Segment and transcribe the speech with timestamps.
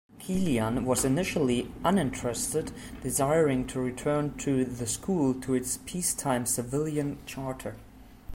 [0.17, 2.71] Killian was initially uninterested,
[3.03, 7.75] desiring to return the school to its peacetime civilian charter.